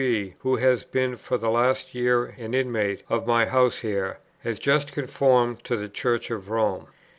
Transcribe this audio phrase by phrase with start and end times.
[0.03, 4.57] B., who has been for the last year an inmate of my house here, has
[4.57, 6.87] just conformed to the Church of Rome.